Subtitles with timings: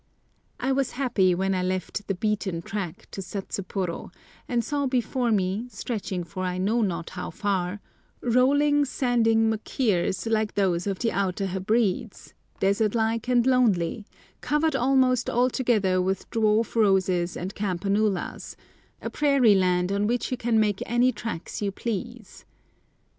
[0.59, 4.11] I was happy when I left the "beaten track" to Satsuporo,
[4.47, 7.79] and saw before me, stretching for I know not how far,
[8.19, 14.07] rolling, sandy machirs like those of the Outer Hebrides, desert like and lonely,
[14.41, 18.55] covered almost altogether with dwarf roses and campanulas,
[19.03, 22.43] a prairie land on which you can make any tracks you please.